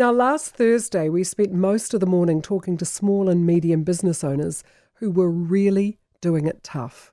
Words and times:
Now, 0.00 0.12
last 0.12 0.54
Thursday, 0.54 1.10
we 1.10 1.24
spent 1.24 1.52
most 1.52 1.92
of 1.92 2.00
the 2.00 2.06
morning 2.06 2.40
talking 2.40 2.78
to 2.78 2.86
small 2.86 3.28
and 3.28 3.44
medium 3.44 3.82
business 3.84 4.24
owners 4.24 4.64
who 4.94 5.10
were 5.10 5.30
really 5.30 5.98
doing 6.22 6.46
it 6.46 6.62
tough. 6.62 7.12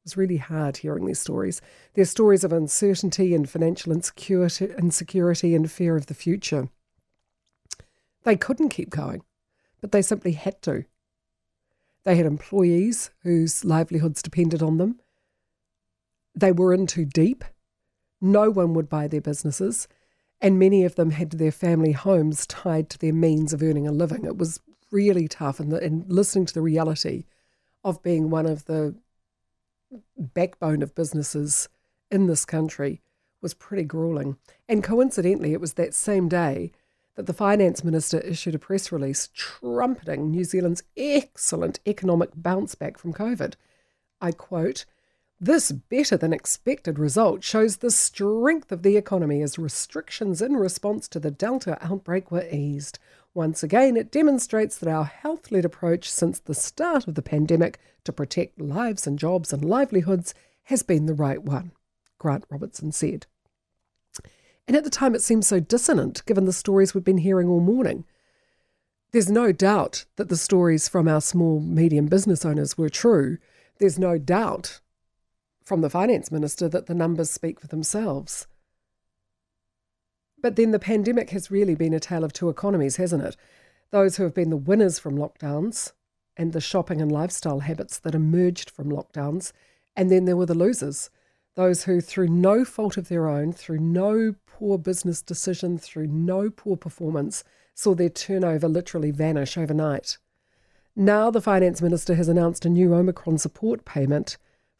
It 0.00 0.06
was 0.06 0.16
really 0.16 0.38
hard 0.38 0.78
hearing 0.78 1.06
these 1.06 1.20
stories. 1.20 1.62
Their 1.94 2.04
stories 2.04 2.42
of 2.42 2.52
uncertainty 2.52 3.32
and 3.32 3.48
financial 3.48 3.92
insecurity, 3.92 4.74
insecurity 4.76 5.54
and 5.54 5.70
fear 5.70 5.94
of 5.94 6.06
the 6.06 6.14
future. 6.14 6.68
They 8.24 8.34
couldn't 8.34 8.70
keep 8.70 8.90
going, 8.90 9.22
but 9.80 9.92
they 9.92 10.02
simply 10.02 10.32
had 10.32 10.60
to. 10.62 10.84
They 12.02 12.16
had 12.16 12.26
employees 12.26 13.12
whose 13.22 13.64
livelihoods 13.64 14.20
depended 14.20 14.64
on 14.64 14.78
them. 14.78 14.98
They 16.34 16.50
were 16.50 16.74
in 16.74 16.88
too 16.88 17.04
deep. 17.04 17.44
No 18.20 18.50
one 18.50 18.74
would 18.74 18.88
buy 18.88 19.06
their 19.06 19.20
businesses 19.20 19.86
and 20.40 20.58
many 20.58 20.84
of 20.84 20.96
them 20.96 21.10
had 21.10 21.32
their 21.32 21.52
family 21.52 21.92
homes 21.92 22.46
tied 22.46 22.90
to 22.90 22.98
their 22.98 23.12
means 23.12 23.52
of 23.52 23.62
earning 23.62 23.86
a 23.86 23.92
living. 23.92 24.24
It 24.24 24.36
was 24.36 24.60
really 24.90 25.28
tough, 25.28 25.60
and, 25.60 25.72
the, 25.72 25.78
and 25.78 26.04
listening 26.10 26.46
to 26.46 26.54
the 26.54 26.62
reality 26.62 27.24
of 27.84 28.02
being 28.02 28.30
one 28.30 28.46
of 28.46 28.64
the 28.66 28.94
backbone 30.18 30.82
of 30.82 30.94
businesses 30.94 31.68
in 32.10 32.26
this 32.26 32.44
country 32.44 33.00
was 33.40 33.54
pretty 33.54 33.84
grueling. 33.84 34.36
And 34.68 34.82
coincidentally, 34.82 35.52
it 35.52 35.60
was 35.60 35.74
that 35.74 35.94
same 35.94 36.28
day 36.28 36.72
that 37.14 37.26
the 37.26 37.32
finance 37.32 37.82
minister 37.82 38.20
issued 38.20 38.54
a 38.54 38.58
press 38.58 38.92
release 38.92 39.28
trumpeting 39.32 40.30
New 40.30 40.44
Zealand's 40.44 40.82
excellent 40.96 41.80
economic 41.86 42.30
bounce 42.34 42.74
back 42.74 42.98
from 42.98 43.14
COVID. 43.14 43.54
I 44.20 44.32
quote, 44.32 44.84
this 45.38 45.70
better 45.70 46.16
than 46.16 46.32
expected 46.32 46.98
result 46.98 47.44
shows 47.44 47.76
the 47.76 47.90
strength 47.90 48.72
of 48.72 48.82
the 48.82 48.96
economy 48.96 49.42
as 49.42 49.58
restrictions 49.58 50.40
in 50.40 50.56
response 50.56 51.08
to 51.08 51.20
the 51.20 51.30
Delta 51.30 51.76
outbreak 51.84 52.30
were 52.30 52.48
eased. 52.50 52.98
Once 53.34 53.62
again, 53.62 53.98
it 53.98 54.10
demonstrates 54.10 54.78
that 54.78 54.88
our 54.88 55.04
health 55.04 55.52
led 55.52 55.66
approach 55.66 56.10
since 56.10 56.38
the 56.38 56.54
start 56.54 57.06
of 57.06 57.16
the 57.16 57.22
pandemic 57.22 57.78
to 58.04 58.12
protect 58.12 58.58
lives 58.58 59.06
and 59.06 59.18
jobs 59.18 59.52
and 59.52 59.62
livelihoods 59.62 60.32
has 60.64 60.82
been 60.82 61.04
the 61.04 61.12
right 61.12 61.42
one, 61.42 61.72
Grant 62.18 62.44
Robertson 62.48 62.90
said. 62.92 63.26
And 64.66 64.74
at 64.74 64.84
the 64.84 64.90
time, 64.90 65.14
it 65.14 65.20
seemed 65.20 65.44
so 65.44 65.60
dissonant 65.60 66.24
given 66.24 66.46
the 66.46 66.52
stories 66.52 66.94
we've 66.94 67.04
been 67.04 67.18
hearing 67.18 67.46
all 67.46 67.60
morning. 67.60 68.06
There's 69.12 69.30
no 69.30 69.52
doubt 69.52 70.06
that 70.16 70.30
the 70.30 70.36
stories 70.36 70.88
from 70.88 71.06
our 71.06 71.20
small, 71.20 71.60
medium 71.60 72.06
business 72.06 72.44
owners 72.44 72.78
were 72.78 72.88
true. 72.88 73.36
There's 73.78 73.98
no 73.98 74.16
doubt 74.16 74.80
from 75.66 75.80
the 75.80 75.90
finance 75.90 76.30
minister 76.30 76.68
that 76.68 76.86
the 76.86 76.94
numbers 76.94 77.28
speak 77.28 77.58
for 77.58 77.66
themselves. 77.66 78.46
But 80.40 80.54
then 80.54 80.70
the 80.70 80.78
pandemic 80.78 81.30
has 81.30 81.50
really 81.50 81.74
been 81.74 81.92
a 81.92 81.98
tale 81.98 82.22
of 82.22 82.32
two 82.32 82.48
economies, 82.48 82.96
hasn't 82.96 83.24
it? 83.24 83.36
Those 83.90 84.16
who 84.16 84.22
have 84.22 84.32
been 84.32 84.50
the 84.50 84.56
winners 84.56 85.00
from 85.00 85.18
lockdowns 85.18 85.90
and 86.36 86.52
the 86.52 86.60
shopping 86.60 87.00
and 87.00 87.10
lifestyle 87.10 87.60
habits 87.60 87.98
that 87.98 88.14
emerged 88.14 88.70
from 88.70 88.90
lockdowns, 88.90 89.50
and 89.96 90.08
then 90.08 90.24
there 90.24 90.36
were 90.36 90.46
the 90.46 90.54
losers, 90.54 91.10
those 91.56 91.82
who, 91.84 92.00
through 92.00 92.28
no 92.28 92.64
fault 92.64 92.96
of 92.96 93.08
their 93.08 93.28
own, 93.28 93.52
through 93.52 93.80
no 93.80 94.36
poor 94.46 94.78
business 94.78 95.20
decision, 95.20 95.78
through 95.78 96.06
no 96.06 96.48
poor 96.48 96.76
performance, 96.76 97.42
saw 97.74 97.92
their 97.92 98.08
turnover 98.08 98.68
literally 98.68 99.10
vanish 99.10 99.58
overnight. 99.58 100.18
Now, 100.94 101.28
the 101.32 101.40
finance 101.40 101.82
minister 101.82 102.14
has 102.14 102.28
announced 102.28 102.64
a 102.64 102.70
new 102.70 102.94
Omicron 102.94 103.38
support 103.38 103.84
payment 103.84 104.36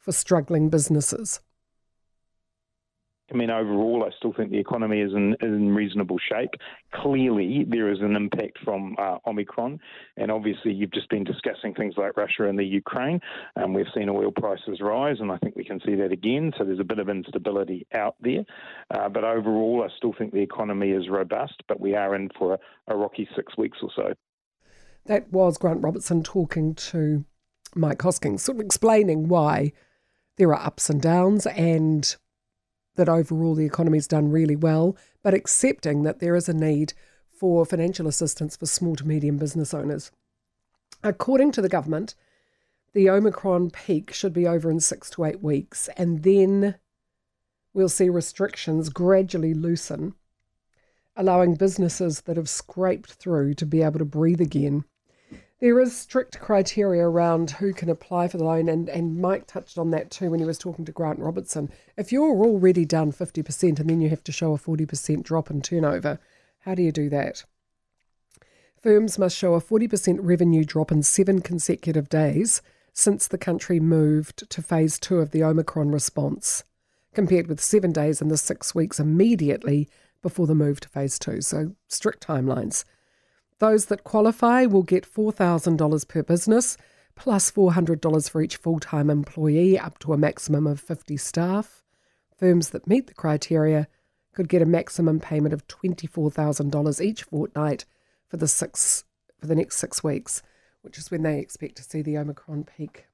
for 0.07 0.13
struggling 0.13 0.71
businesses? 0.71 1.41
I 3.29 3.35
mean, 3.35 3.51
overall, 3.51 4.05
I 4.07 4.17
still 4.17 4.33
think 4.33 4.53
the 4.53 4.59
economy 4.61 5.01
is 5.01 5.13
in, 5.13 5.35
in 5.43 5.75
reasonable 5.75 6.17
shape. 6.31 6.51
Clearly, 6.95 7.67
there 7.69 7.91
is 7.91 7.99
an 8.01 8.15
impact 8.15 8.59
from 8.65 8.95
uh, 9.01 9.19
Omicron, 9.27 9.81
and 10.17 10.31
obviously, 10.31 10.73
you've 10.73 10.93
just 10.93 11.11
been 11.11 11.25
discussing 11.25 11.75
things 11.75 11.95
like 11.97 12.17
Russia 12.17 12.49
and 12.49 12.57
the 12.57 12.65
Ukraine. 12.65 13.19
Um, 13.57 13.75
we've 13.75 13.87
seen 13.97 14.09
oil 14.09 14.31
prices 14.31 14.81
rise, 14.81 15.17
and 15.19 15.33
I 15.33 15.39
think 15.39 15.57
we 15.57 15.65
can 15.65 15.81
see 15.85 15.97
that 15.97 16.13
again. 16.13 16.53
So 16.57 16.63
there's 16.63 16.79
a 16.79 16.85
bit 16.85 17.01
of 17.01 17.09
instability 17.09 17.85
out 17.93 18.15
there. 18.21 18.45
Uh, 18.95 19.09
but 19.09 19.25
overall, 19.25 19.85
I 19.85 19.93
still 19.97 20.15
think 20.17 20.33
the 20.33 20.39
economy 20.39 20.91
is 20.91 21.09
robust, 21.09 21.65
but 21.67 21.81
we 21.81 21.97
are 21.97 22.15
in 22.15 22.31
for 22.39 22.55
a, 22.55 22.59
a 22.87 22.97
rocky 22.97 23.29
six 23.35 23.59
weeks 23.59 23.79
or 23.83 23.91
so. 23.97 24.15
That 25.07 25.33
was 25.33 25.59
Grant 25.59 25.83
Robertson 25.83 26.23
talking 26.23 26.77
to 26.77 27.25
Mike 27.75 27.99
Hosking, 27.99 28.39
sort 28.39 28.59
of 28.59 28.65
explaining 28.65 29.27
why 29.27 29.73
there 30.37 30.55
are 30.55 30.67
ups 30.67 30.91
and 30.91 31.01
downs, 31.01 31.47
and 31.47 32.17
that 32.97 33.09
overall 33.09 33.55
the 33.55 33.67
economy's 33.67 34.07
done 34.07 34.31
really 34.31 34.57
well, 34.57 34.97
but 35.23 35.35
accepting 35.35 36.03
that 36.03 36.19
there 36.21 36.37
is 36.37 36.49
a 36.49 36.55
need 36.55 36.93
for 37.31 37.65
financial 37.67 38.07
assistance 38.07 38.57
for 38.57 38.67
small 38.67 38.97
to 38.97 39.07
medium 39.07 39.37
business 39.37 39.75
owners. 39.75 40.11
According 41.03 41.53
to 41.53 41.63
the 41.63 41.69
government, 41.69 42.15
the 42.95 43.11
Omicron 43.11 43.71
peak 43.71 44.13
should 44.13 44.33
be 44.33 44.47
over 44.47 44.71
in 44.71 44.81
six 44.81 45.11
to 45.11 45.25
eight 45.25 45.43
weeks, 45.43 45.89
and 45.97 46.23
then 46.23 46.77
we'll 47.75 47.91
see 47.91 48.09
restrictions 48.09 48.89
gradually 48.89 49.53
loosen, 49.53 50.15
allowing 51.15 51.55
businesses 51.55 52.23
that 52.23 52.39
have 52.39 52.49
scraped 52.49 53.13
through 53.13 53.55
to 53.55 53.67
be 53.67 53.83
able 53.83 53.99
to 53.99 54.05
breathe 54.05 54.41
again 54.41 54.85
there 55.61 55.81
is 55.81 55.97
strict 55.97 56.39
criteria 56.39 57.09
around 57.09 57.53
who 57.53 57.73
can 57.73 57.89
apply 57.89 58.29
for 58.29 58.37
the 58.37 58.45
loan, 58.45 58.69
and, 58.69 58.89
and 58.91 59.19
Mike 59.19 59.47
touched 59.47 59.79
on 59.79 59.91
that 59.91 60.11
too 60.11 60.31
when 60.31 60.41
he 60.41 60.47
was 60.47 60.59
talking 60.59 60.85
to 60.85 60.93
Grant 60.93 61.19
Robertson. 61.19 61.71
If 61.97 62.13
you're 62.13 62.45
already 62.45 62.85
down 62.85 63.13
50% 63.13 63.81
and 63.81 63.89
then 63.89 64.01
you 64.01 64.11
have 64.11 64.25
to 64.25 64.33
show 64.33 64.55
a 64.55 64.59
40% 64.59 65.23
drop 65.23 65.51
in 65.51 65.63
turnover, 65.63 66.19
how 66.61 66.75
do 66.75 66.83
you 66.83 66.93
do 66.93 67.09
that? 67.09 67.45
Firms 68.83 69.19
must 69.19 69.37
show 69.37 69.55
a 69.55 69.61
40% 69.61 70.19
revenue 70.21 70.65
drop 70.65 70.93
in 70.93 71.03
seven 71.03 71.41
consecutive 71.41 72.09
days 72.09 72.61
since 72.93 73.27
the 73.27 73.39
country 73.39 73.81
moved 73.81 74.49
to 74.51 74.63
phase 74.63 74.99
two 74.99 75.19
of 75.19 75.31
the 75.31 75.43
Omicron 75.43 75.91
response, 75.91 76.65
compared 77.15 77.47
with 77.47 77.63
seven 77.63 77.93
days 77.93 78.21
in 78.21 78.29
the 78.29 78.37
six 78.37 78.75
weeks 78.75 79.01
immediately 79.01 79.89
before 80.23 80.47
the 80.47 80.55
move 80.55 80.81
to 80.81 80.89
phase 80.89 81.19
two. 81.19 81.41
So, 81.41 81.73
strict 81.89 82.27
timelines. 82.27 82.85
Those 83.59 83.87
that 83.87 84.05
qualify 84.05 84.67
will 84.67 84.83
get 84.83 85.11
$4,000 85.11 86.09
per 86.09 86.23
business, 86.23 86.77
plus 87.15 87.51
$400 87.51 88.31
for 88.31 88.43
each 88.43 88.57
full 88.57 88.79
time 88.79 89.09
employee, 89.11 89.79
up 89.79 89.99
to 90.01 90.13
a 90.13 90.19
maximum 90.19 90.67
of 90.67 90.81
50 90.81 91.17
staff. 91.17 91.83
Firms 92.37 92.71
that 92.71 92.87
meet 92.87 93.07
the 93.07 93.15
criteria 93.15 93.89
could 94.35 94.49
get 94.49 94.61
a 94.61 94.67
maximum 94.67 95.19
payment 95.19 95.55
of 95.55 95.67
$24,000 95.69 97.01
each 97.01 97.23
fortnight 97.23 97.87
for 98.29 98.37
the 98.37 98.49
six 98.49 99.05
for 99.39 99.47
the 99.47 99.55
next 99.55 99.77
six 99.77 100.05
weeks, 100.05 100.43
which 100.83 100.99
is 100.99 101.11
when 101.11 101.23
they 101.23 101.39
expect 101.39 101.77
to 101.77 101.83
see 101.83 102.03
the 102.03 102.19
Omicron 102.19 102.65
peak 102.65 103.07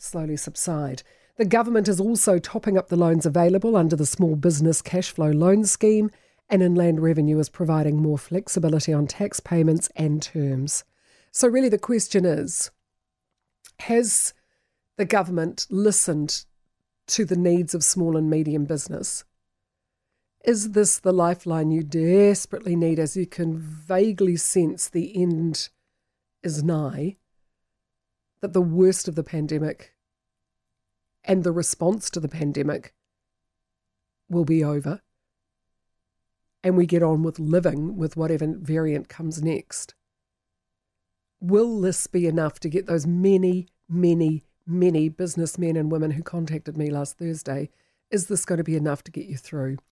slowly 0.00 0.36
subside. 0.36 1.02
The 1.36 1.44
government 1.44 1.88
is 1.88 2.00
also 2.00 2.38
topping 2.38 2.76
up 2.76 2.88
the 2.88 2.96
loans 2.96 3.26
available 3.26 3.76
under 3.76 3.96
the 3.96 4.06
Small 4.06 4.36
Business 4.36 4.82
Cash 4.82 5.10
Flow 5.10 5.30
Loan 5.30 5.64
Scheme 5.64 6.10
and 6.50 6.62
Inland 6.62 7.00
Revenue 7.00 7.38
is 7.38 7.48
providing 7.48 8.02
more 8.02 8.18
flexibility 8.18 8.92
on 8.92 9.06
tax 9.06 9.38
payments 9.38 9.88
and 9.94 10.20
terms. 10.20 10.84
So, 11.30 11.46
really, 11.46 11.68
the 11.68 11.78
question 11.78 12.24
is 12.24 12.70
Has 13.80 14.34
the 14.96 15.04
government 15.04 15.66
listened 15.70 16.44
to 17.06 17.24
the 17.24 17.36
needs 17.36 17.72
of 17.74 17.84
small 17.84 18.16
and 18.16 18.28
medium 18.28 18.64
business? 18.64 19.24
Is 20.44 20.72
this 20.72 20.98
the 20.98 21.12
lifeline 21.12 21.70
you 21.70 21.82
desperately 21.82 22.74
need 22.74 22.98
as 22.98 23.16
you 23.16 23.26
can 23.26 23.58
vaguely 23.58 24.36
sense 24.36 24.88
the 24.88 25.14
end 25.20 25.68
is 26.42 26.62
nigh? 26.62 27.16
That 28.40 28.54
the 28.54 28.62
worst 28.62 29.06
of 29.06 29.14
the 29.14 29.22
pandemic 29.22 29.94
and 31.22 31.44
the 31.44 31.52
response 31.52 32.08
to 32.10 32.20
the 32.20 32.28
pandemic 32.28 32.94
will 34.30 34.46
be 34.46 34.64
over? 34.64 35.02
And 36.62 36.76
we 36.76 36.86
get 36.86 37.02
on 37.02 37.22
with 37.22 37.38
living 37.38 37.96
with 37.96 38.16
whatever 38.16 38.46
variant 38.58 39.08
comes 39.08 39.42
next. 39.42 39.94
Will 41.40 41.80
this 41.80 42.06
be 42.06 42.26
enough 42.26 42.60
to 42.60 42.68
get 42.68 42.86
those 42.86 43.06
many, 43.06 43.66
many, 43.88 44.44
many 44.66 45.08
businessmen 45.08 45.76
and 45.76 45.90
women 45.90 46.12
who 46.12 46.22
contacted 46.22 46.76
me 46.76 46.90
last 46.90 47.18
Thursday? 47.18 47.70
Is 48.10 48.26
this 48.26 48.44
going 48.44 48.58
to 48.58 48.64
be 48.64 48.76
enough 48.76 49.02
to 49.04 49.10
get 49.10 49.26
you 49.26 49.36
through? 49.36 49.78